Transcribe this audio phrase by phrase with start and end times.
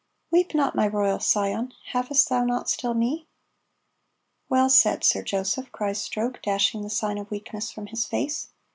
[0.31, 3.27] "Weep not, my royal scion, havest thou not still me?"
[4.49, 8.47] "Well said, Sir Joseph," cries Stroke, dashing the sign of weakness from his face.